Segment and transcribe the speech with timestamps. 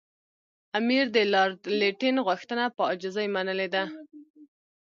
[0.79, 3.83] امیر د لارډ لیټن غوښتنه په عاجزۍ منلې ده.